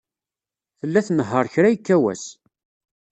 Tella 0.79 1.01
tnehheṛ 1.07 1.45
kra 1.53 1.69
yekka 1.73 1.97
wass. 2.01 2.25